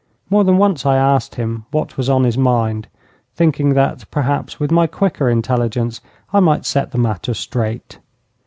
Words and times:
More 0.31 0.43
than 0.43 0.57
once 0.57 0.83
I 0.83 0.95
asked 0.97 1.35
him 1.35 1.67
what 1.69 1.95
was 1.95 2.09
on 2.09 2.23
his 2.23 2.35
mind, 2.35 2.87
thinking 3.35 3.75
that, 3.75 4.09
perhaps, 4.09 4.59
with 4.59 4.71
my 4.71 4.87
quicker 4.87 5.29
intelligence 5.29 6.01
I 6.33 6.39
might 6.39 6.65
set 6.65 6.89
the 6.89 6.97
matter 6.97 7.35
straight. 7.35 7.99